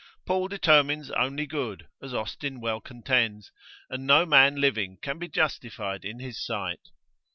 [0.25, 3.51] Paul determines only good, as Austin well contends,
[3.87, 6.89] and no man living can be justified in his sight.